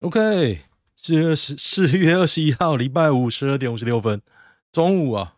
[0.00, 0.60] OK，
[0.96, 4.22] 四月十四月二十一号，礼拜五十二点五十六分，
[4.72, 5.36] 中午啊。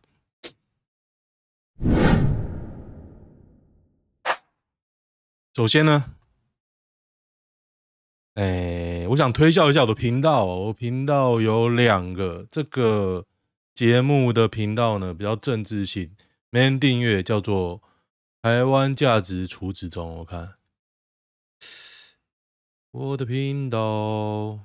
[5.53, 6.15] 首先呢，
[8.35, 10.45] 哎、我想推销一下我的频道。
[10.45, 13.27] 我频道有两个，这个
[13.75, 16.15] 节目的频道呢比较政治性，
[16.51, 17.83] 没人订阅，叫做
[18.41, 20.19] 台湾价值处置中。
[20.19, 20.62] 我看。
[22.93, 24.59] 我的频道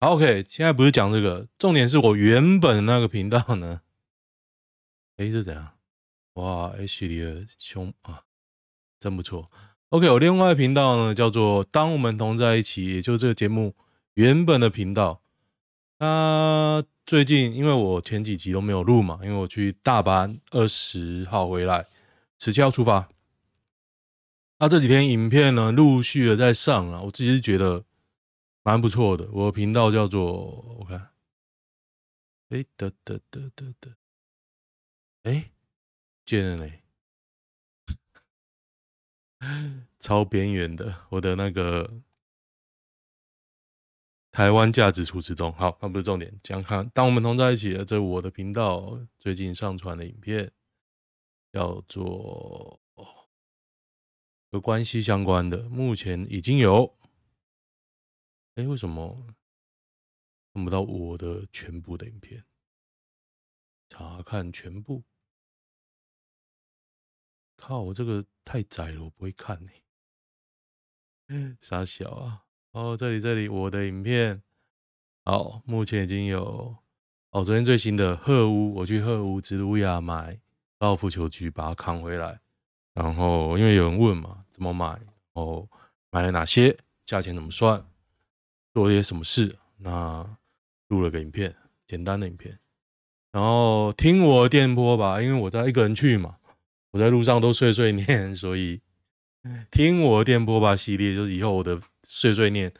[0.00, 3.82] ，，OK，现在不是讲这个，重点是我原本那个频道呢，
[5.16, 5.74] 哎，是怎样？
[6.32, 8.24] 哇，H 里的胸啊，
[8.98, 9.48] 真不错。
[9.90, 13.76] OK，我另外的频道呢叫做“当我们同在一起”，也就是这个节目
[14.14, 15.22] 原本的频道。
[16.00, 21.86] 它最近因为我前几集都没有录嘛，因为我去大阪二十号回来，
[22.40, 23.08] 十七号出发。
[24.64, 27.84] 他、这几天影片呢，陆续的在上啊，我自己是觉得
[28.62, 29.28] 蛮不错的。
[29.30, 30.24] 我的频道叫做
[30.78, 31.10] 我看，
[32.48, 33.94] 哎得得得得得，
[35.24, 35.52] 哎，
[36.24, 36.82] 见了嘞，
[39.98, 42.00] 超边缘的，我的那个
[44.30, 45.52] 台湾价值处置中。
[45.52, 50.50] 好，那不是重点，讲看，当我们同在一起的，这我的频道最近上传的影片
[51.52, 52.80] 叫做。
[54.54, 56.96] 和关系相关的，目前已经有。
[58.54, 59.26] 哎、为什么
[60.52, 62.44] 看不到我的全部的影片？
[63.88, 65.02] 查看全部。
[67.56, 69.72] 靠，我这个太窄了，我不会看呢、
[71.58, 72.44] 傻小啊！
[72.70, 74.44] 哦，这里这里，我的影片。
[75.24, 76.76] 好，目前已经有。
[77.30, 80.40] 哦，昨天最新的鹤屋，我去鹤屋植物亚买
[80.78, 82.40] 高尔夫球具，把它扛回来。
[82.92, 85.00] 然后，因为有人问嘛，怎么买？
[85.32, 85.68] 哦，
[86.12, 86.78] 买了哪些？
[87.04, 87.84] 价钱怎么算？
[88.72, 89.56] 做了些什么事？
[89.78, 90.38] 那
[90.86, 91.54] 录了个影片，
[91.88, 92.56] 简单的影片。
[93.32, 96.36] 然后听我的电波吧，因为我在一个人去嘛，
[96.92, 98.80] 我在路上都碎碎念，所以
[99.72, 102.72] 听我的电波吧系列，就是以后我的碎碎念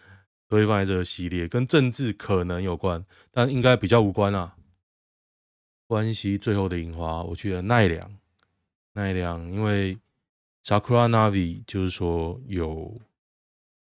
[0.48, 4.56] 都会放在这个系列，跟政治可能有关，但应该比较无关啊。
[5.88, 8.16] 关系最后的樱花，我去了奈良，
[8.92, 9.98] 奈良因为。
[10.64, 12.98] Sakura Navi 就是说有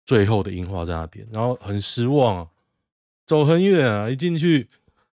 [0.04, 2.50] 最后的樱花在那边，然后很失望啊，
[3.24, 4.68] 走很远啊，一进去，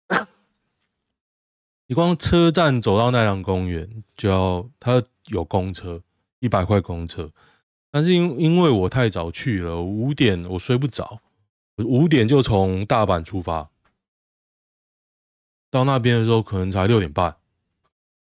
[1.88, 6.04] 你光车站走到奈良公园就要，它有公车，
[6.38, 7.32] 一百块公车，
[7.90, 11.20] 但是因因为我太早去了，五点我睡不着，
[11.78, 13.70] 五点就从大阪出发，
[15.68, 17.38] 到那边的时候可能才六点半，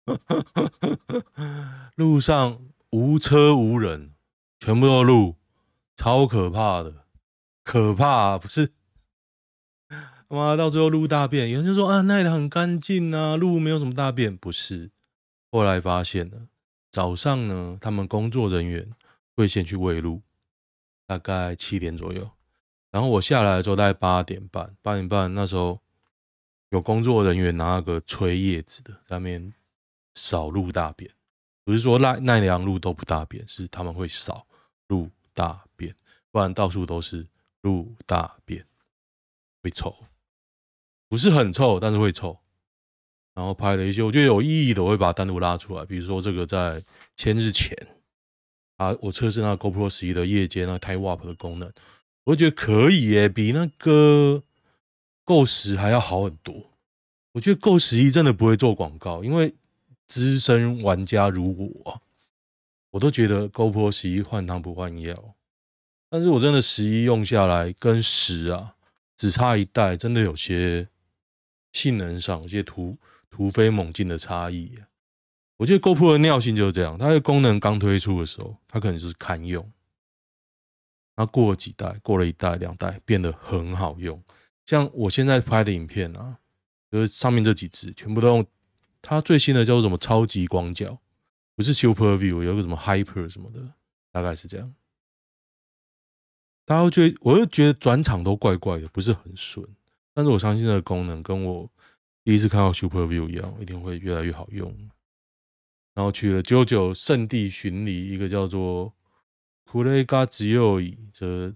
[1.93, 2.59] 路上。
[2.91, 4.13] 无车无人，
[4.59, 5.37] 全部都路，
[5.95, 7.05] 超可怕的，
[7.63, 8.73] 可怕啊，不是？
[9.87, 14.91] 他妈到最后路大便，有人就说啊，那里很干净啊，路没有什么大便，不是？
[15.49, 16.47] 后来发现了，
[16.89, 18.91] 早上呢，他们工作人员
[19.35, 20.21] 会先去喂鹿，
[21.07, 22.31] 大概七点左右，
[22.91, 25.79] 然后我下来的时候大概八点半，八点半那时候
[26.69, 29.53] 有工作人员拿那个吹叶子的，在那边
[30.13, 31.13] 扫路大便。
[31.71, 34.45] 不是说奈奈良鹿都不大便，是他们会扫
[34.89, 35.95] 鹿大便，
[36.29, 37.25] 不然到处都是
[37.61, 38.65] 鹿大便，
[39.63, 39.95] 会臭，
[41.07, 42.37] 不是很臭，但是会臭。
[43.33, 45.85] 然后拍了一些我觉得有意义的，我会把它单独拉出来。
[45.85, 46.83] 比如说这个在
[47.15, 47.73] 千日前
[48.75, 51.71] 啊，我测试那个 GoPro 十一的夜间那 Time Warp 的功能，
[52.25, 54.43] 我觉得可以耶，比那个
[55.23, 56.73] Go 十还要好很多。
[57.31, 59.55] 我觉得 Go 十一真的不会做广告，因为。
[60.11, 61.55] 资深玩家如
[61.85, 62.01] 我，
[62.89, 65.35] 我都觉得 GoPro 十一换汤不换药，
[66.09, 68.75] 但是我真的十一用下来跟十啊，
[69.15, 70.89] 只差一代，真的有些
[71.71, 72.97] 性能上有些突
[73.29, 74.77] 突飞猛进的差异。
[75.55, 79.71] 我觉得 GoPro 的尿性就是这样，它的功能刚推出的时候，它可能就是堪用，
[81.15, 84.21] 它过了几代，过了一代两代，变得很好用。
[84.65, 86.39] 像我现在拍的影片啊，
[86.91, 88.45] 就是上面这几支全部都用。
[89.01, 90.99] 它最新的叫做什么超级广角，
[91.55, 93.73] 不是 Super View，有个什么 Hyper 什么的，
[94.11, 94.73] 大概是这样。
[96.65, 99.67] 大家会觉得，我就觉得转场都怪怪的，不是很顺。
[100.13, 101.69] 但是我相信这个功能跟我
[102.23, 104.71] 第一次看到 Super View 一样，一定会越来越好用。
[105.93, 108.93] 然后去了 JoJo 圣地巡礼，一个叫做
[109.65, 111.53] Kurega Zuyoi 这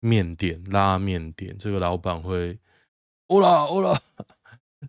[0.00, 2.58] 面店拉面店，这个老板会，
[3.28, 4.00] 欧啦欧啦。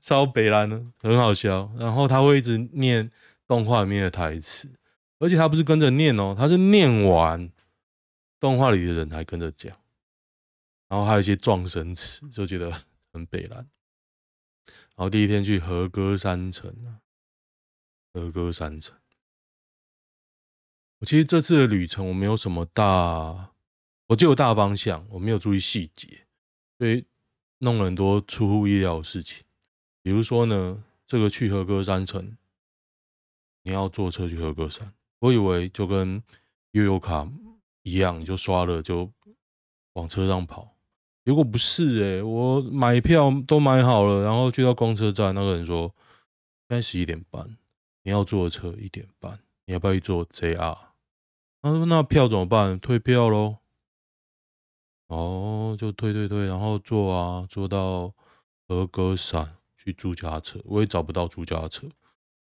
[0.02, 1.72] 超北烂的，很好笑。
[1.78, 3.12] 然后他会一直念
[3.48, 4.70] 动画里面的台词，
[5.20, 7.52] 而且他不是跟着念哦，他是念完
[8.40, 9.76] 动画里的人还跟着讲，
[10.90, 12.72] 然后还有一些撞神词，就觉得
[13.12, 13.68] 很北蓝。
[14.96, 17.02] 然后第一天去和歌山城啊，
[18.14, 18.98] 和歌山城。
[21.00, 23.52] 我其实这次的旅程我没有什么大，
[24.08, 26.26] 我就有大方向，我没有注意细节，
[26.78, 27.06] 所以
[27.58, 29.44] 弄了很多出乎意料的事情。
[30.04, 32.38] 比如说呢，这个去和歌山城，
[33.64, 36.22] 你要坐车去和歌山，我以为就跟
[36.72, 37.28] 悠游卡
[37.84, 39.10] 一样，你就刷了就
[39.94, 40.76] 往车上跑。
[41.24, 45.88] 如果不是诶、欸，我买票都买好了，然后去到公车站，那个人说
[46.68, 47.58] 现在十一点半，
[48.04, 50.78] 你要坐车一点半，你要不要去坐 JR？
[51.62, 52.78] 他说那票怎么办？
[52.78, 53.60] 退票喽。
[55.08, 58.14] 哦，就退退退，然后坐啊，坐到
[58.68, 61.88] 和歌山去租家车，我也找不到租家车，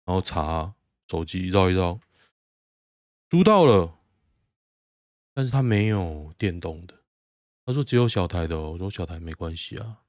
[0.06, 0.74] 然后查
[1.08, 2.00] 手机绕一绕，
[3.30, 3.94] 租到了，
[5.34, 6.96] 但是他没有电动的。
[7.66, 10.00] 他说只有小台的，我说小台没关系啊。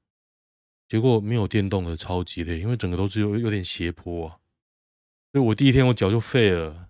[0.87, 4.39] 结果没有电动的超级累，因为整个都是有有点斜坡啊。
[5.31, 6.89] 所以我第一天我脚就废了，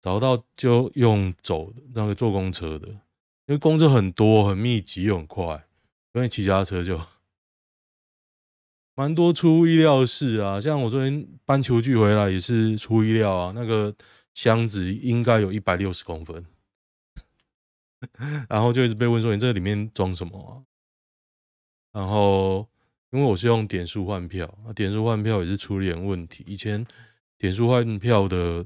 [0.00, 2.98] 找到就用走，那个坐公车的，因
[3.48, 5.66] 为公车很多很密集又很快，
[6.14, 6.98] 所以骑家车就
[8.94, 10.60] 蛮多出意料的事啊。
[10.60, 13.94] 像我昨天搬球具回来也是出意料啊，那个
[14.34, 16.44] 箱子应该有一百六十公分。
[18.48, 20.52] 然后就一直被问说，你这里面装什么啊？
[21.92, 22.68] 然后
[23.10, 26.42] 因为我是用点数换票，点数换票也是出了点问题。
[26.46, 26.84] 以前
[27.38, 28.64] 点数换票的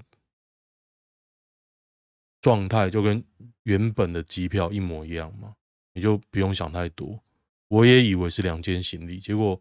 [2.40, 3.22] 状态就跟
[3.64, 5.54] 原本的机票一模一样嘛，
[5.92, 7.20] 你就不用想太多。
[7.68, 9.60] 我也以为是两件行李，结果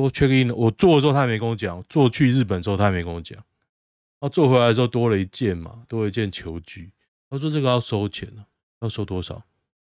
[0.00, 0.54] 都 check in 了。
[0.54, 3.36] 我做的时候他也没跟我讲，做去日本之后他也没跟我讲。
[3.38, 6.90] 然后坐回来的时候多了一件嘛，多了一件球具。
[7.30, 8.46] 他说这个要收钱了。
[8.80, 9.42] 要收多少？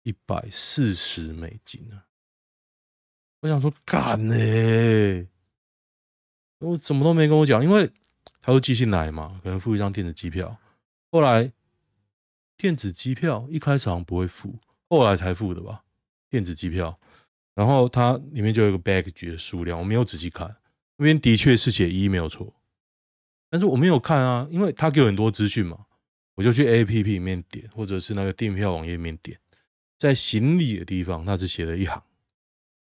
[0.03, 2.05] 一百四十美金啊！
[3.41, 5.27] 我想说干呢、
[6.59, 7.91] 我什么都没跟我讲，因为
[8.41, 10.57] 他说寄信来嘛，可能付一张电子机票。
[11.11, 11.51] 后来
[12.55, 14.55] 电子机票一开始好像不会付，
[14.87, 15.83] 后来才付的吧？
[16.29, 16.97] 电子机票，
[17.55, 20.55] 然后它里面就有一个 baggage 的数量，我没有仔细看，
[20.97, 22.53] 那边的确是写一没有错，
[23.49, 25.87] 但是我没有看啊，因为他给我很多资讯嘛。
[26.37, 29.39] 我就去 A P P 里面点，或者是那个订票网页面点，
[29.97, 32.03] 在行李的地方，他只写了一行：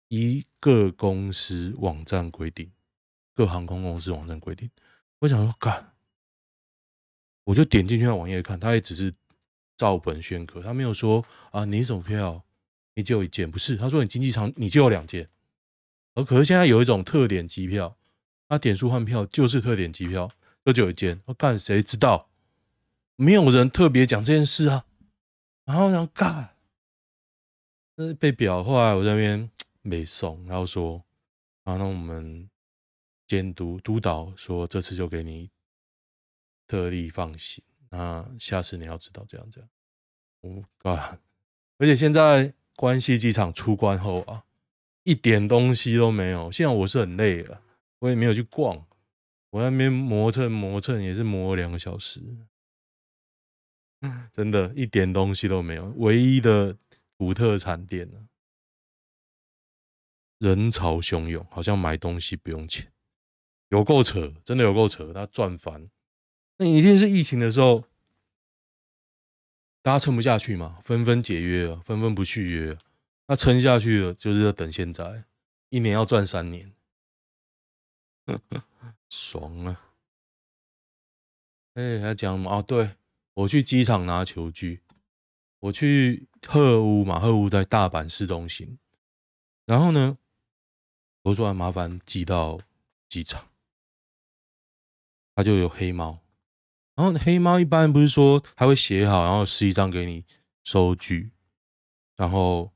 [0.08, 2.72] 依各公司网站规定，
[3.36, 4.72] 各航空公司网站规定。
[5.20, 5.94] 我想说，干，
[7.44, 9.14] 我就点进去那网页看，他也只是
[9.78, 12.44] 照本宣科，他没有说啊，你什么票，
[12.98, 13.78] 你只有一件，不是？
[13.78, 15.30] 他说你经济舱你就有两件，
[16.16, 17.96] 而可是现在有一种特点机票，
[18.50, 20.32] 他点数换票就是特点机票，
[20.66, 21.22] 就只有一件。
[21.26, 22.28] 我干，谁知道？
[23.16, 24.88] 没有人特别讲这件事啊，
[25.66, 26.56] 然后想干，
[27.98, 28.64] 那被表。
[28.64, 29.48] 后来我在那边
[29.84, 31.06] 没送，然后说，
[31.66, 32.50] 啊，那我们
[33.28, 35.52] 监督督导说，这次就给你
[36.66, 39.70] 特例放行，那下次你要知道这样这样。
[40.42, 41.20] 我干，
[41.78, 44.46] 而且现在关西机场出关后啊，
[45.02, 46.52] 一点东西都没有。
[46.52, 47.64] 现在我是很累了，
[47.98, 48.86] 我也没有去逛，
[49.50, 52.22] 我在那边磨蹭磨蹭也是磨了两个小时。
[54.32, 55.92] 真的，一点东西都没有。
[55.98, 56.78] 唯一的
[57.18, 58.28] 土特产店呢，
[60.38, 62.94] 人潮汹涌，好像买东西不用钱，
[63.70, 65.90] 有够扯，真的有够扯，他赚翻。
[66.60, 67.86] 那一定是疫情的时候，
[69.88, 72.78] 大家撑不下去嘛，纷纷解约了，纷纷不续约。
[73.28, 75.24] 那撑下去了，就是要等现在，
[75.70, 76.74] 一年要赚三年，
[79.08, 79.94] 爽啊！
[81.76, 82.62] 哎、欸，还讲什么啊？
[82.62, 82.98] 对。
[83.36, 84.82] 我去机场拿球具，
[85.60, 88.78] 我去鹤屋嘛，鹤屋在大阪市中心。
[89.66, 90.18] 然后呢，
[91.22, 92.60] 我说麻烦寄到
[93.08, 93.48] 机场，
[95.34, 96.20] 他就有黑猫。
[96.98, 100.26] 然后黑猫一般不是说他会写好，然后撕一张给你
[100.64, 101.30] 收据，
[102.16, 102.72] 然后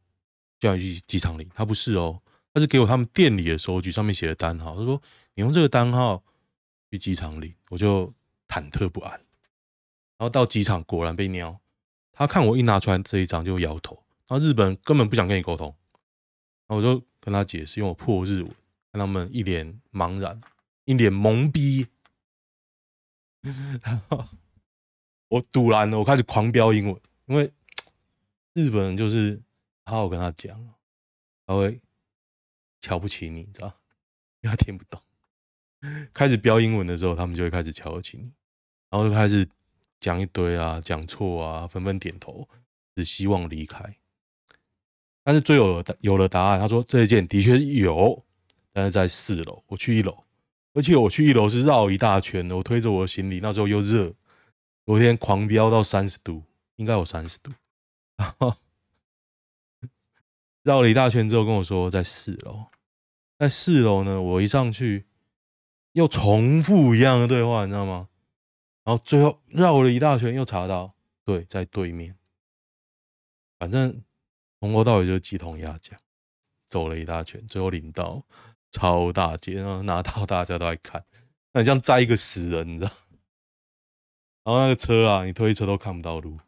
[0.59, 1.49] 叫你去机场领。
[1.55, 2.21] 他不是哦，
[2.53, 4.75] 他是给我他们店里的收据，上面写的单号。
[4.77, 5.01] 他说
[5.33, 6.23] 你用这个单号
[6.91, 8.13] 去机场领，我就
[8.47, 9.11] 忐忑不安。
[9.11, 11.59] 然后到机场，果然被尿。
[12.11, 14.03] 他看我一拿出来这一张就摇头。
[14.27, 15.75] 然后日本根本不想跟你沟通。
[16.67, 18.55] 然后我就跟他解释，用我破日文，
[18.91, 20.39] 看他们一脸茫然，
[20.85, 21.87] 一脸懵逼。
[23.83, 24.23] 然后
[25.27, 27.51] 我赌烂了，我开始狂飙英文，因为
[28.53, 29.41] 日本人就是
[29.85, 30.73] 好好跟他讲，
[31.45, 31.81] 他会
[32.79, 33.73] 瞧不起你，你知道？
[34.41, 35.01] 因为他听不懂。
[36.13, 38.31] 开始飙英文的时候，他们就会开始瞧得起你，
[38.89, 39.47] 然后就开始。
[40.03, 42.49] 讲一堆啊，讲错啊，纷纷点头，
[42.95, 43.97] 只希望离开。
[45.23, 48.25] 但是最后有了答案，他说这一件的确有，
[48.73, 49.63] 但是在四楼。
[49.67, 50.23] 我去一楼，
[50.73, 52.49] 而且我去一楼是绕一大圈。
[52.51, 54.13] 我推着我的行李，那时候又热，
[54.85, 56.43] 昨天狂飙到三十度，
[56.75, 57.51] 应该有三十度。
[58.17, 58.55] 然后
[60.63, 62.67] 绕了一大圈之后跟我说在四楼，
[63.37, 65.05] 在四楼呢，我一上去
[65.93, 68.09] 又重复一样的对话，你知道吗？
[68.83, 70.93] 然后最后绕了一大圈又查到，
[71.25, 72.15] 对，在对面。
[73.59, 74.03] 反正
[74.59, 75.99] 从头到尾就是鸡同鸭讲，
[76.65, 78.23] 走了一大圈，最后领到
[78.71, 81.03] 超大件，然后拿到大家都在看，
[81.53, 82.91] 那你像载一个死人，你知道？
[84.43, 86.39] 然后那个车啊，你推车都看不到路。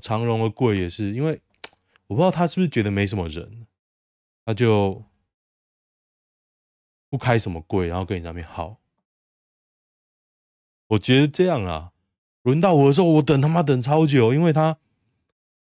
[0.00, 1.40] 长荣的柜也是，因为
[2.06, 3.66] 我不知道他是不是觉得没什么人，
[4.44, 5.02] 他就
[7.10, 8.78] 不开什么柜，然后跟你那边耗。
[10.88, 11.92] 我觉得这样啊，
[12.42, 14.78] 轮到我的时候，我等他妈等超久，因为他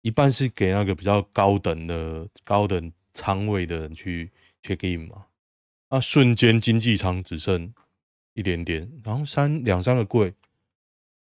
[0.02, 4.32] 一半是给那个比较高等的高等舱位的人去
[4.62, 5.27] check in 嘛，
[5.90, 7.74] 啊，瞬间经济舱只剩
[8.34, 10.34] 一点点，然后三两三个柜，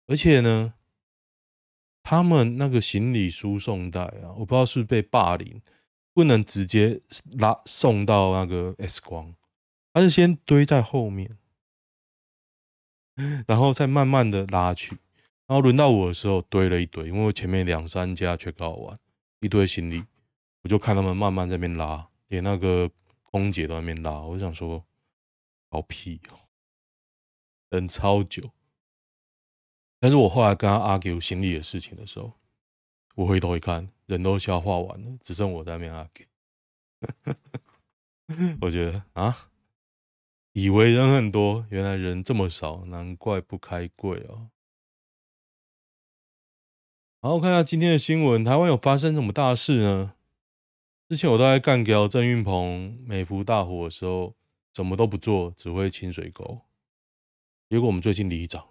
[0.07, 0.75] 而且呢，
[2.02, 5.61] 他们那个行李输送带啊，我不知道是不是被霸凌，
[6.14, 7.00] 不能直接
[7.38, 9.35] 拉送到那个 X 光，
[9.92, 11.38] 他是先堆在后面。
[13.47, 14.97] 然后再慢慢的拉去，
[15.47, 18.99] 然后轮到我的时候堆了一堆，因为我前面两三家全搞完，
[19.40, 20.02] 一堆行李，
[20.62, 22.90] 我就看他们慢慢在那边拉，连那个
[23.32, 24.84] 空姐都在那边拉，我想说，
[25.68, 26.38] 好屁哦，
[27.68, 28.52] 等超久。
[29.98, 32.34] 但是我后来跟他 argue 行李的事情的时候，
[33.16, 36.26] 我回头一看，人都消化完了，只剩我在那边 argue，
[38.62, 39.48] 我觉得啊。
[40.54, 44.50] 以为人很多，原来人这么少，难怪不开柜哦。
[47.22, 50.14] 好，我看一下今天的新闻，台湾有发生什么大事呢？
[51.12, 54.35] 之前我都在干掉郑运鹏美孚大火的时候，
[54.73, 56.62] 什么都不做，只会清水沟。
[57.69, 58.66] 结果我们最近里长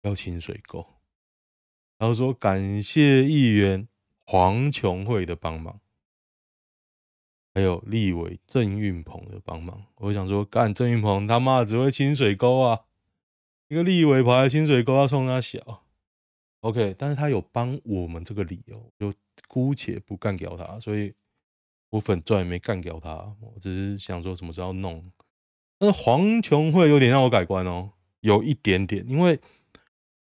[0.00, 0.86] 要清水沟，
[1.98, 3.86] 然后说感谢议员
[4.24, 5.78] 黄琼慧的帮忙。
[7.54, 12.86] 还有立委郑运鹏的帮忙，我想说，干郑运鹏他妈只会清水沟啊！
[13.68, 15.84] 一个立委跑来清水沟要冲他小
[16.60, 19.12] ，OK，但是他有帮我们这个理由，就
[19.46, 21.12] 姑且不干掉他，所以
[21.90, 25.10] 我粉钻也没干掉他，我只是想说什么时候弄。
[25.78, 29.40] 但是黄琼会有点让我改观哦，有一点点，因为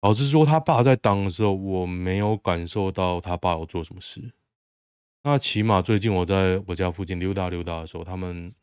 [0.01, 4.33] 老实说，他爸在当的时候，我没有感受到他爸有做什么事。
[5.23, 8.53] 那起码最近我在我家附近溜达溜达的时候，他们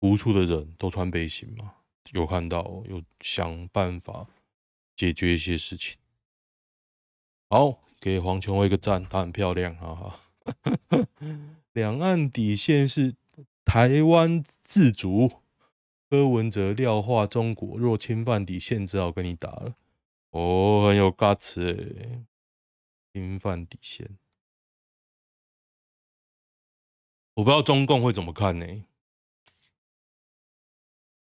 [0.00, 1.72] 无处的人都穿背心嘛，
[2.12, 4.28] 有看到，有想办法
[4.94, 5.96] 解决一些事情。
[7.50, 10.14] 好，给黄琼慧一个赞，她很漂亮，哈哈。
[11.74, 13.16] 两岸底线是
[13.64, 15.40] 台湾自主，
[16.08, 19.74] 柯文哲廖化中国若侵犯底线，只好跟你打了。
[20.30, 22.24] 哦，很有 guts 诶，
[23.12, 24.16] 侵犯底线。
[27.34, 28.84] 我不知道中共会怎么看呢？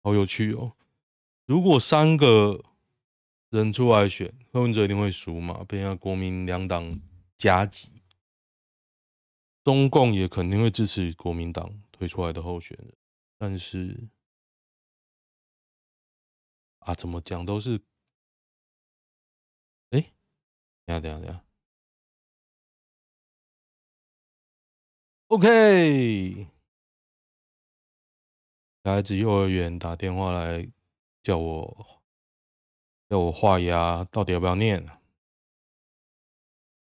[0.01, 0.74] 好有趣哦！
[1.45, 2.63] 如果三个
[3.51, 7.00] 人出来选，柯文哲一定会输嘛，被人家国民两党
[7.38, 8.00] 夹击。
[9.63, 12.95] 中共也肯定会支持国民党推出来的候选人，
[13.37, 14.09] 但是
[16.79, 17.79] 啊，怎么讲都是……
[19.91, 20.01] 哎，
[20.85, 21.45] 等下等下等下。
[25.27, 26.47] OK，
[28.83, 30.69] 小孩子幼儿园打电话来
[31.21, 32.01] 叫我，
[33.07, 35.00] 叫我画押，到底要不要念？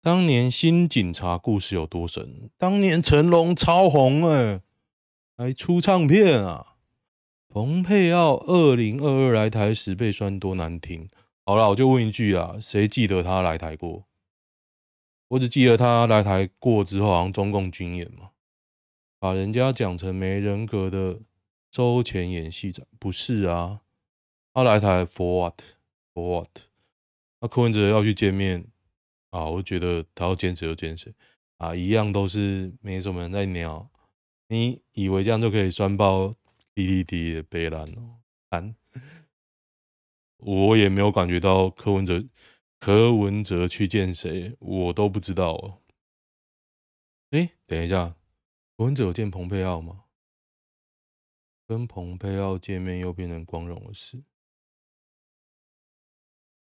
[0.03, 2.49] 当年新警察故事有多神？
[2.57, 4.61] 当年成龙超红哎，
[5.37, 6.77] 还出唱片啊！
[7.47, 11.07] 蓬佩奥二零二二来台时被酸多难听。
[11.45, 14.07] 好了，我就问一句啊，谁记得他来台过？
[15.27, 18.31] 我只记得他来台过之后，好像中共军演嘛，
[19.19, 21.19] 把人家讲成没人格的
[21.69, 23.81] 周前演戏长，不是啊？
[24.51, 26.49] 他来台 for what？for what？
[27.39, 28.65] 那柯文哲要去见面
[29.31, 29.45] 啊？
[29.45, 31.13] 我觉得他要坚持就坚持
[31.57, 33.89] 啊，一样都是没什么人在鸟。
[34.47, 36.33] 你以为这样就可以酸爆
[36.75, 38.19] PTT 的北烂哦？
[38.49, 38.75] 烂！
[40.37, 42.23] 我也没有感觉到柯文哲。
[42.79, 45.81] 柯文哲去见谁，我都不知道哦。
[47.29, 48.15] 哎，等一下，
[48.75, 50.05] 柯文哲有见彭佩奥吗？
[51.67, 54.23] 跟彭佩奥见面又变成光荣的事。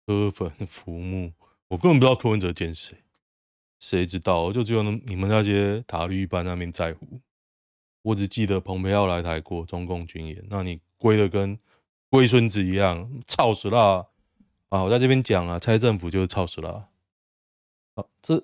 [0.07, 1.33] 柯粉浮木，
[1.69, 2.97] 我根本不知道柯文哲见谁。
[3.79, 4.51] 谁知道？
[4.51, 7.19] 就只有你们那些塔绿班那边在乎。
[8.01, 11.59] 我只记得蓬佩奥来台过中共军演，那你龟的跟
[12.09, 14.09] 龟孙子一样，操死了
[14.69, 14.83] 啊！
[14.83, 16.89] 我在这边讲啊，蔡政府就是操死了。
[17.95, 18.43] 啊，这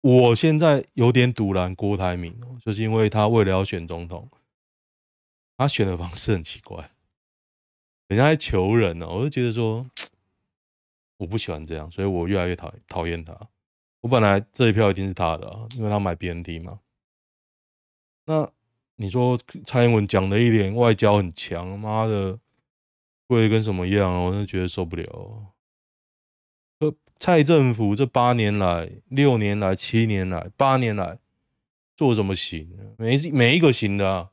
[0.00, 4.28] 我现在有点堵拦郭台铭，就是因为他为了要选总统，
[5.56, 6.90] 他选的方式很奇怪，
[8.08, 9.86] 人家在求人呢，我就觉得说
[11.18, 13.38] 我不喜欢这样，所以我越来越讨讨厌他。
[14.00, 16.80] 我本来这一票一定是他的啊，因为他买 BNT 嘛。
[18.26, 18.50] 那
[18.96, 22.38] 你说蔡英文讲的一点外交很强，妈的，
[23.28, 24.24] 会跟什么样？
[24.24, 25.54] 我真的觉得受不了。
[27.20, 31.18] 蔡政府这八年来、六年来、七年来、八年来
[31.96, 32.94] 做什么行？
[32.96, 34.30] 每一每一个行的。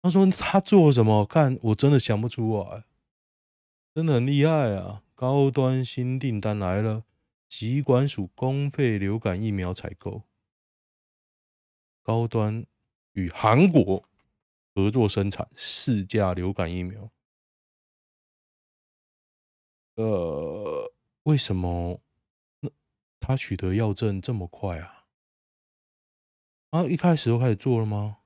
[0.00, 1.26] 他说他做什么？
[1.26, 2.84] 看我真的想不出来，
[3.92, 5.01] 真的很厉害啊！
[5.22, 7.04] 高端新订单来了，
[7.46, 10.24] 疾管署公费流感疫苗采购。
[12.02, 12.66] 高端
[13.12, 14.08] 与韩国
[14.74, 17.12] 合作生产四价流感疫苗，
[19.94, 22.00] 呃，为什么
[22.58, 22.68] 那
[23.20, 25.06] 他取得药证这么快啊？
[26.70, 28.18] 啊，一开始就开始做了吗？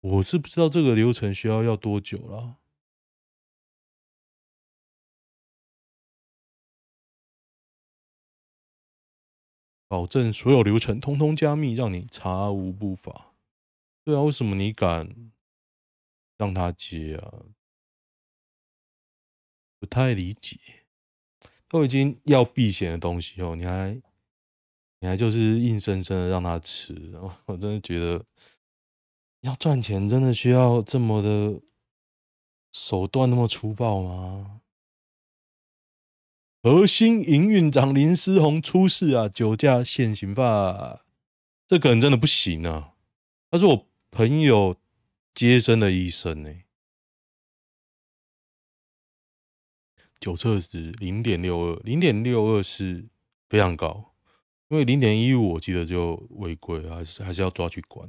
[0.00, 2.58] 我是不知道这个流程需要要多久了。
[9.92, 13.34] 保证所有流程通通加密，让你查无不法。
[14.02, 15.30] 对啊，为什么你敢
[16.38, 17.44] 让他接啊？
[19.78, 20.56] 不太理解。
[21.68, 24.00] 都已经要避险的东西哦，你还
[25.00, 27.12] 你还就是硬生生的让他吃，
[27.44, 28.24] 我真的觉得
[29.42, 31.60] 要赚钱真的需要这么的
[32.72, 34.61] 手段那么粗暴吗？
[36.64, 41.00] 核心营运长林思宏出事啊，酒驾现行犯，
[41.66, 42.94] 这个人真的不行啊！
[43.50, 44.76] 他是我朋友
[45.34, 46.54] 接生的医生呢。
[50.20, 53.08] 酒测值零点六二，零点六二是
[53.48, 54.14] 非常高，
[54.68, 58.08] 因为零点一五我记得就违规，还是还是要抓去关。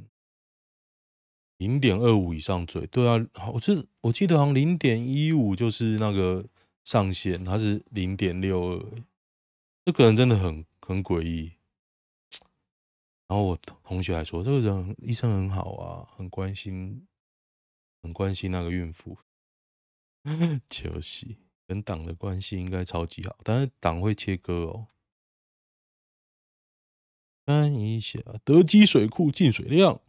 [1.56, 6.46] 零点二五以上罪，对啊，我这我记得好像零点一五就是那个。
[6.84, 9.02] 上限他是零点六二，
[9.84, 11.54] 这个人真的很很诡异。
[13.26, 17.06] 然后我同学还说，这个人医生很好啊，很关心，
[18.02, 19.18] 很关心那个孕妇。
[20.68, 21.26] 就是
[21.66, 24.88] 跟党的关系应该超级好，但是党会切割哦。
[27.46, 30.00] 看一下德基水库进水量。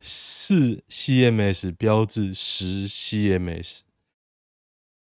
[0.00, 3.80] 四 CMS 标志十 CMS，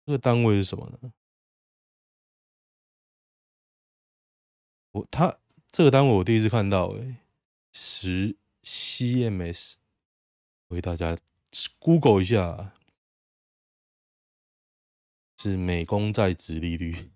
[0.06, 1.12] 这个单位是什么呢？
[4.92, 5.38] 我他
[5.70, 7.16] 这个单位我第一次看到，哎，
[7.72, 9.74] 十 CMS，
[10.68, 11.16] 我给大家
[11.78, 12.74] Google 一下，
[15.38, 17.10] 是美公债殖利率。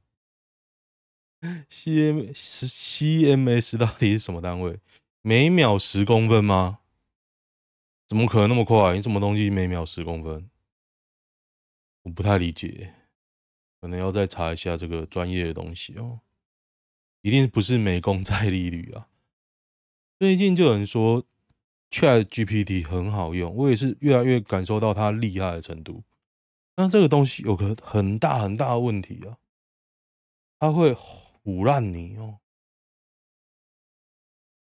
[1.70, 4.80] CM 十 CMS 到底是什么单位？
[5.20, 6.80] 每秒十公分吗？
[8.06, 8.94] 怎么可能那么快？
[8.94, 10.48] 你什么东西每秒十公分？
[12.02, 12.94] 我不太理解，
[13.80, 16.20] 可能要再查一下这个专业的东西哦。
[17.22, 19.08] 一定不是美公债利率啊！
[20.20, 21.26] 最近就有人说
[21.90, 26.04] ChatGPT 很好用，我也是越来越感受到它厉害的程度。
[26.76, 29.38] 但这个东西有个很大很大的问题啊，
[30.60, 32.38] 它会唬烂你哦。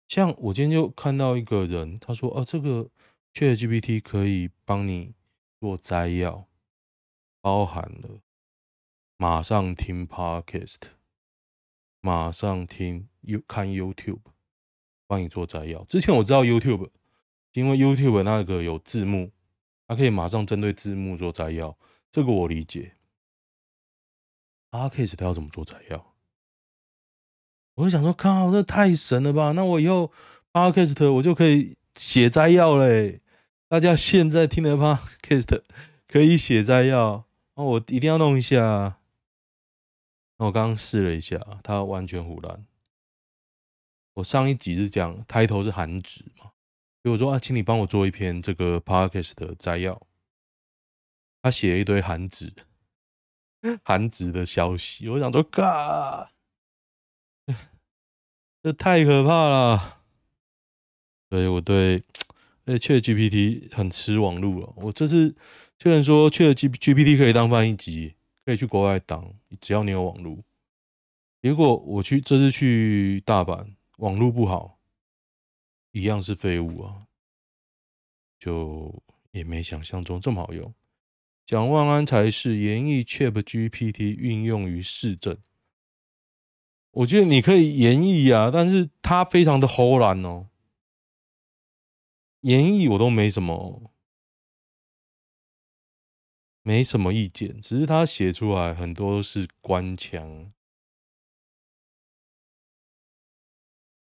[0.08, 2.89] 像我今天就看到一个人，他说：“啊，这个。”
[3.34, 5.13] ChatGPT 可以帮你
[5.60, 6.48] 做摘要，
[7.39, 8.22] 包含了
[9.18, 10.78] 马上听 Podcast，
[12.02, 14.20] 马上听 You 看 YouTube，
[15.08, 15.84] 帮你做摘要。
[15.86, 16.89] 之前我知道 YouTube，
[17.54, 19.32] 因为 YouTube 那个有字幕，
[19.88, 21.78] 它可以马上针对字幕做摘要，
[22.12, 22.96] 这个我理解。
[24.72, 26.13] Podcast 它要怎么做摘要？
[27.76, 29.54] 我就想说，靠，这太神了吧！
[29.54, 30.12] 那我以后
[30.52, 31.78] Podcast 我就可以。
[31.95, 33.21] 写摘要嘞！
[33.67, 35.63] 大家现在听的 Podcast
[36.08, 38.99] 可以写摘要，哦，我一定要弄一下。
[40.38, 42.65] 我刚刚试了一下，它完全唬烂。
[44.13, 46.52] 我上一集是讲抬头是韩职嘛，
[47.04, 50.02] 所以我说啊，请你帮我做一篇这个 Podcast 的摘要。
[51.41, 52.54] 他写了一堆韩职，
[53.84, 56.32] 韩职的消息，我想说，嘎，
[58.63, 59.99] 这太可怕了。
[61.30, 62.02] 所以我对，
[62.65, 64.74] 呃，ChatGPT 很吃网路啊。
[64.78, 65.36] 我这次
[65.84, 70.39] 有人说，ChatGPT 可以当翻译机，可以去国外当，只要你有网络。
[71.42, 74.80] 结果我去这次去大阪，网络不好，
[75.92, 77.04] 一样是废物啊，
[78.38, 80.74] 就也没想象中这么好用。
[81.46, 85.38] 蒋万安才是研议 ChatGPT 运用于市政。
[86.92, 90.49] 我觉得你可以研议啊，但是它非常的齁烂哦。
[92.41, 93.91] 演绎我都没什么，
[96.62, 100.52] 没什么意见，只是他写出来很多都是官腔。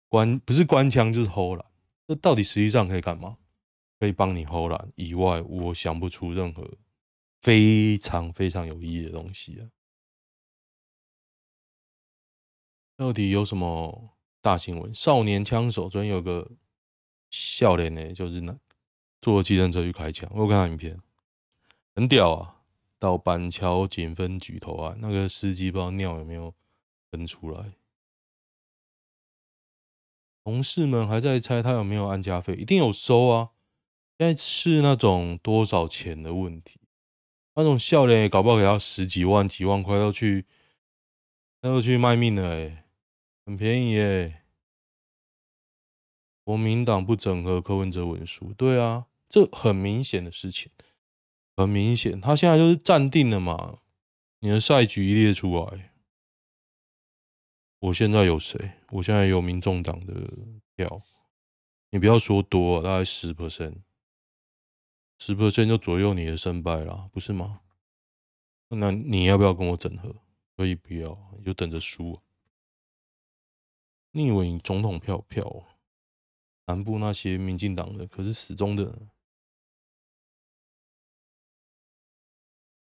[0.07, 1.65] 官不是官腔就是唬烂，
[2.07, 3.37] 这到底实际上可以干嘛？
[3.99, 6.77] 可以帮你唬烂以外，我想不出任何
[7.41, 9.71] 非常非常有意义的东西啊！
[12.97, 14.93] 到底有什么大新闻？
[14.93, 16.51] 少年枪手昨天有个
[17.37, 18.57] 笑脸呢，就是那
[19.21, 20.97] 坐计程车去开枪，我有看到影片，
[21.93, 22.55] 很屌啊！
[22.97, 26.53] 到板桥警分局投案，那个司机不知道尿有没有
[27.11, 27.73] 喷出来。
[30.43, 33.51] 同事们还在猜他有没有安家费，一定有收啊！
[34.17, 36.79] 现在是那种多少钱的问题，
[37.55, 40.45] 那种笑脸搞不好给他十几万、几万块，要去，
[41.61, 42.85] 要去卖命了哎，
[43.45, 44.44] 很便宜哎。
[46.45, 50.71] 国民党不整合柯文哲文书，对啊，这很明显的事情，
[51.57, 53.79] 很明显，他现在就是暂定了嘛，
[54.39, 55.91] 你的赛局一列出来。
[57.79, 58.73] 我现在有谁？
[58.91, 60.13] 我现在有民众党的
[60.75, 61.01] 票，
[61.89, 63.77] 你不要说多，大概十 percent，
[65.17, 67.61] 十 percent 就左右你的胜败啦，不是吗？
[68.69, 70.15] 那你要不要跟我整合？
[70.55, 72.21] 可以不要，你就等着输。
[74.11, 75.65] 你以为你总统票票，
[76.65, 79.07] 南部那些民进党的可是死忠的。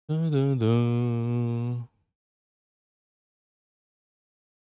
[0.07, 1.87] 噔噔噔。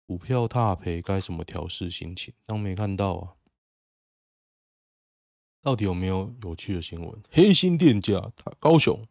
[0.06, 2.32] 股票踏赔该怎么调试心情？
[2.46, 3.34] 当没看到啊？
[5.60, 7.22] 到底有没有有趣的新闻？
[7.30, 9.06] 黑心店家，高雄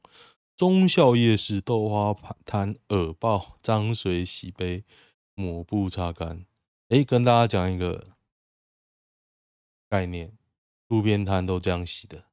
[0.55, 4.83] 忠孝夜市豆花摊耳爆，脏水洗杯，
[5.35, 6.47] 抹布擦干。
[6.87, 8.16] 哎，跟大家讲一个
[9.89, 10.37] 概念，
[10.87, 12.25] 路边摊都这样洗的，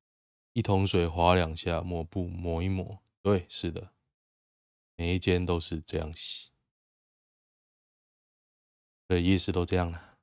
[0.52, 2.98] 一桶水划两下，抹布抹一抹。
[3.22, 3.92] 对，是的，
[4.96, 6.50] 每一间都是这样洗。
[9.06, 10.18] 对，夜市都这样了。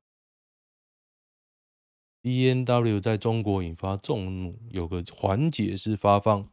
[2.22, 6.52] B N W 在中国引发众怒，有个环节是发放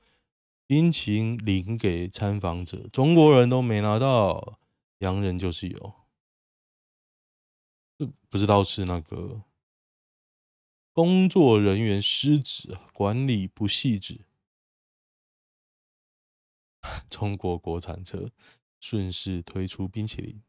[0.66, 4.58] 冰淇淋给参访者，中国人都没拿到，
[4.98, 5.94] 洋人就是有。
[8.30, 9.42] 不知道是那个
[10.98, 14.22] 工作人员失职，管理不细致。
[17.08, 18.28] 中国国产车
[18.80, 20.42] 顺势推出冰淇淋。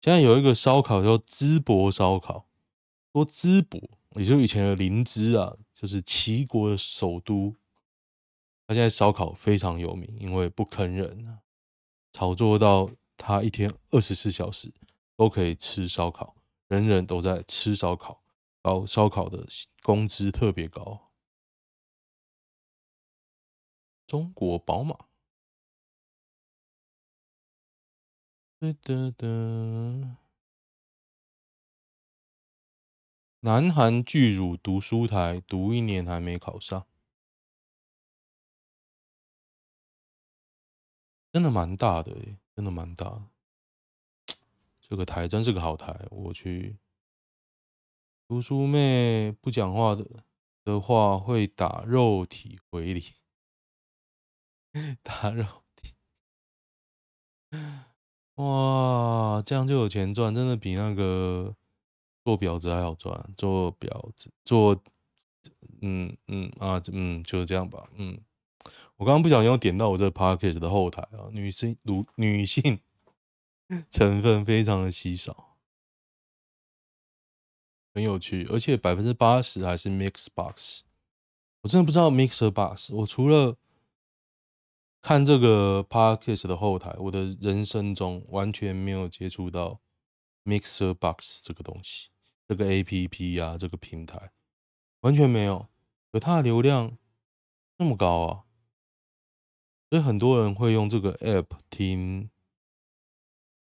[0.00, 2.48] 现在有一个烧烤叫淄博烧烤，
[3.12, 3.78] 说淄博，
[4.14, 7.54] 也就是以前的临淄啊，就是齐国的首都。
[8.66, 11.40] 他现在烧烤非常有名，因为不坑人啊，
[12.10, 14.72] 炒作到他一天二十四小时
[15.14, 16.36] 都可以吃烧烤，
[16.68, 18.22] 人人都在吃烧烤，
[18.66, 19.46] 搞烧烤的
[19.84, 21.12] 工资特别高。
[24.08, 25.06] 中国宝马。
[28.58, 30.16] 哒哒哒，
[33.38, 36.88] 南韩巨乳读书台读一年还没考上，
[41.30, 42.12] 真的蛮大的，
[42.56, 43.22] 真的蛮大的。
[44.82, 46.76] 这个台真是个好台，我去。
[48.28, 50.04] 读书妹不讲话的
[50.64, 53.04] 的话会打肉体回礼，
[55.02, 55.44] 打肉
[55.76, 55.94] 体。
[58.34, 61.54] 哇，这样就有钱赚，真的比那个
[62.24, 63.32] 做婊子还好赚。
[63.36, 64.82] 做婊子，做，
[65.80, 67.88] 嗯嗯啊，嗯，就是这样吧。
[67.94, 68.20] 嗯，
[68.96, 72.80] 我刚刚不小心又点到我这 podcast 的后台啊，女性女女性
[73.90, 75.55] 成分非常的稀少，
[77.96, 80.82] 很有趣，而且百分之八十还是 mix box。
[81.62, 83.56] 我真的不知道 mixer box，我除了。
[85.02, 89.80] 看这个 Podcast 的后台，我的人生中完全没有接触到
[90.44, 92.08] Mixer Box 这个东西，
[92.48, 94.32] 这个 APP 啊，这个平台
[95.02, 95.68] 完全没有。
[96.10, 96.98] 可它的流量
[97.76, 98.44] 那么高啊，
[99.88, 102.30] 所以很多人会用这个 App 听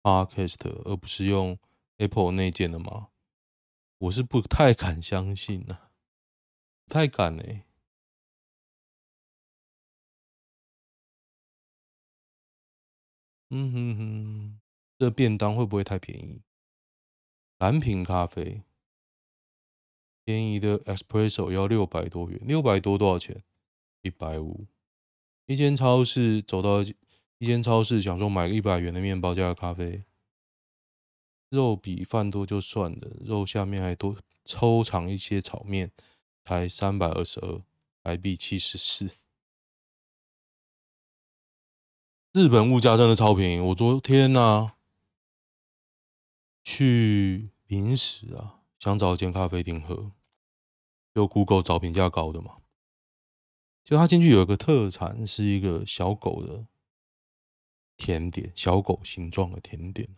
[0.04, 1.58] Podcast，而不是用
[1.96, 3.08] Apple 内建的吗？
[4.02, 5.78] 我是不太敢相信呢，
[6.88, 7.66] 太敢嘞。
[13.50, 14.60] 嗯哼哼，
[14.98, 16.42] 这便当会不会太便宜？
[17.58, 18.64] 蓝瓶咖啡，
[20.24, 23.44] 便宜的 espresso 要六百多元，六百多多少钱？
[24.00, 24.66] 一百五。
[25.46, 26.82] 一间超市走到
[27.38, 30.02] 一间超市，想说买个一百元的面包加个咖啡。
[31.52, 35.92] 肉比饭多就算了，肉下面还多抽长一些炒面，
[36.46, 37.62] 才三百二十二，
[38.02, 39.10] 台币七十四。
[42.32, 44.76] 日本物价真的超便宜，我昨天呢、啊、
[46.64, 50.10] 去临时啊想找一间咖啡厅喝，
[51.14, 52.56] 就 Google 找评价高的嘛，
[53.84, 56.66] 就他进去有一个特产是一个小狗的
[57.98, 60.08] 甜点，小狗形状的甜点，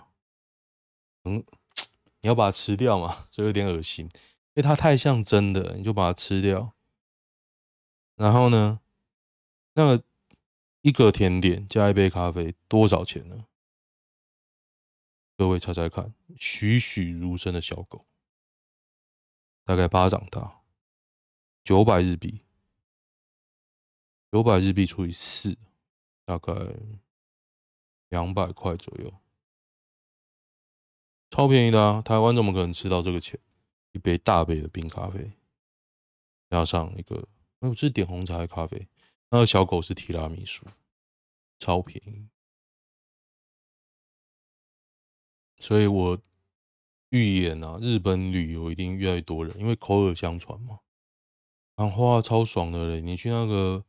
[1.24, 1.44] 嗯，
[2.22, 4.12] 你要把它吃掉嘛， 所以有点恶心，因
[4.54, 6.72] 为它太像真的，你就把它吃掉，
[8.16, 8.80] 然后呢，
[9.74, 10.00] 那。
[10.86, 13.46] 一个甜点加一杯咖啡多少钱呢？
[15.34, 18.04] 各位猜猜看，栩栩如生的小狗，
[19.64, 20.60] 大概巴掌大，
[21.64, 22.42] 九百日币，
[24.30, 25.56] 九百日币除以四，
[26.26, 26.52] 大概
[28.10, 29.10] 两百块左右，
[31.34, 32.00] 超便宜的啊！
[32.00, 33.36] 台湾怎么可能吃到这个钱？
[33.90, 35.32] 一杯大杯的冰咖啡，
[36.48, 37.26] 加上一个，
[37.58, 38.86] 哎，我是点红茶的咖啡。
[39.30, 40.64] 那个小狗是提拉米苏，
[41.58, 42.28] 超便宜，
[45.58, 46.16] 所以我
[47.08, 50.78] 预言啊，日本旅游一定越来越多人，因为口耳相传嘛。
[51.74, 53.00] 然后哇，超爽的嘞！
[53.00, 53.84] 你去那个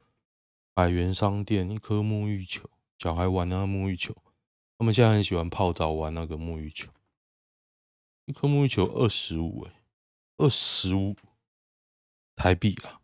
[0.73, 4.15] 百元商店，一颗沐浴球，小孩玩那个沐浴球，
[4.79, 6.91] 他们现在很喜欢泡澡玩那个沐浴球，
[8.25, 9.81] 一颗沐浴球二十五哎，
[10.37, 11.15] 二十五
[12.35, 13.01] 台币啊。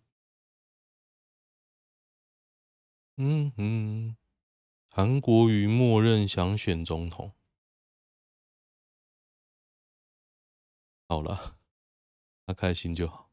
[3.18, 4.18] 嗯嗯，
[4.90, 7.34] 韩国瑜默认想选总统。
[11.08, 11.60] 好了，
[12.48, 13.30] 他开心就好。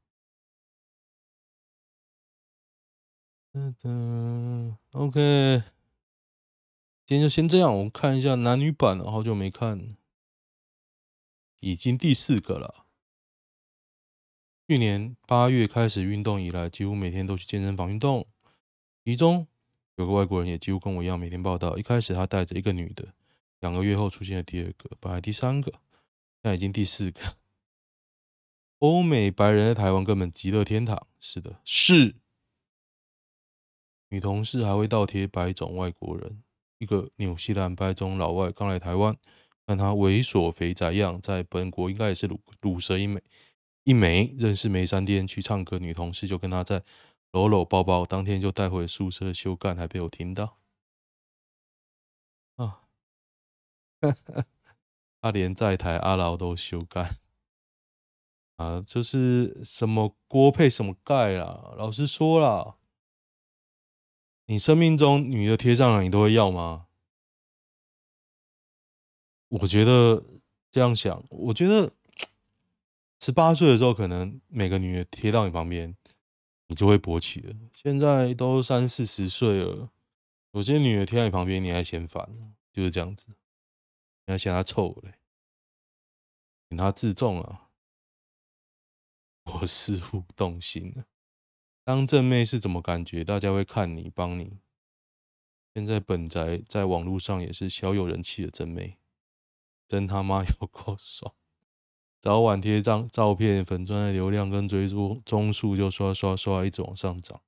[3.55, 5.63] 嗯嗯，OK，
[7.07, 7.73] 今天就先这样。
[7.75, 9.97] 我们看一下男女版，好久没看，
[11.61, 12.87] 已经第四个了。
[14.67, 18.27] 去年八月开始运动以来，几乎每天都去健身房运动，
[19.05, 19.47] 其中。
[19.97, 21.77] 有个外国人也几乎跟我一样，每天报道。
[21.77, 23.15] 一开始他带着一个女的，
[23.59, 25.81] 两个月后出现了第二个，本来第三个，现
[26.43, 27.21] 在已经第四个。
[28.79, 31.09] 欧美白人在台湾根本极乐天堂。
[31.19, 32.15] 是的，是。
[34.11, 36.45] 女同事还会倒贴白种外国人。
[36.79, 39.19] 一个纽西兰白种老外刚来台湾，
[39.69, 43.23] 看他猥琐肥宅样，在本国应该也是鲁鲁蛇一枚。
[43.85, 46.83] 一枚认识没三天去唱歌，女同事就跟他在。
[47.33, 50.57] 搂搂抱抱，当天就带回宿舍修改，还被我听到
[52.57, 52.85] 啊！
[55.21, 57.17] 他连在台阿劳都修改
[58.57, 61.75] 啊，就是什么锅配什么盖啦。
[61.77, 62.77] 老实说啦，
[64.47, 66.88] 你生命中女的贴上来，你都会要吗？
[69.49, 70.23] 我觉得
[70.71, 71.93] 这样想，我觉得
[73.21, 75.97] 十八岁的时候，可能每个女的贴到你旁边。
[76.71, 77.57] 你就会勃起了。
[77.73, 79.91] 现在都三四十岁了，
[80.51, 82.29] 有些女的贴在你旁边，你还嫌烦，
[82.71, 83.29] 就是这样子。
[84.27, 85.15] 你还嫌她臭嘞，
[86.69, 87.71] 请她自重啊！
[89.45, 91.07] 我似乎动心了。
[91.85, 93.25] 当正妹是怎么感觉？
[93.25, 94.59] 大家会看你，帮你。
[95.73, 98.99] 现在本宅在网络上也是小有人气的正妹，
[99.89, 101.35] 真他妈有够爽。
[102.21, 107.41] 早晚贴张照片，粉钻的流量跟追踪中数就刷刷刷一直往上涨。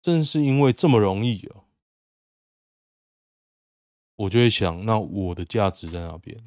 [0.00, 1.64] 正是因为这么容易哦，
[4.16, 6.38] 我就会想，那我的价值在哪边？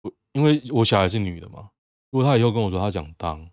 [0.00, 1.72] 我因为我小孩是女的嘛，
[2.10, 3.50] 如果她以后跟我说她想当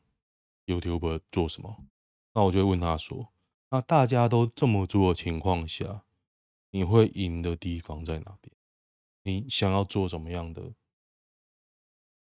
[0.66, 1.86] YouTuber 做什么，
[2.34, 3.34] 那我就会问她说：
[3.70, 6.06] 那大家都这么做的情况下，
[6.72, 8.55] 你会赢的地方在哪边？
[9.26, 10.74] 你想要做什么样的？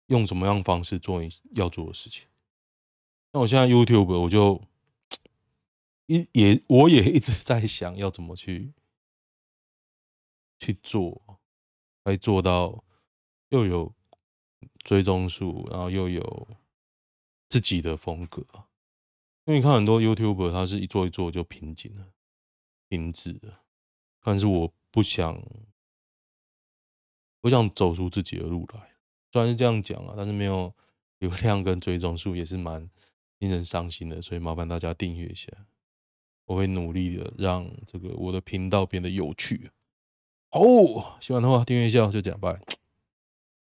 [0.06, 2.26] 用什么样方式做你要做的事情？
[3.30, 4.60] 那我现在 YouTube 我就
[6.06, 8.72] 一也我也一直在想要怎么去
[10.58, 11.38] 去做，
[12.04, 12.82] 来做到
[13.50, 13.94] 又有
[14.78, 16.48] 追踪数，然后又有
[17.50, 18.40] 自己的风格。
[19.44, 22.14] 因为你看很多 YouTuber 他是一做一做就瓶颈了，
[22.88, 23.62] 停止了。
[24.20, 25.38] 但是我不想，
[27.42, 28.80] 我想走出自己的路来。
[29.30, 30.74] 虽然是这样讲啊，但是没有
[31.18, 32.88] 流量跟追踪数也是蛮
[33.38, 35.52] 令人伤心的，所以麻烦大家订阅一下，
[36.46, 39.70] 我会努力的让这个我的频道变得有趣。
[40.50, 42.58] 好，喜欢的话订阅一下，就这样，拜。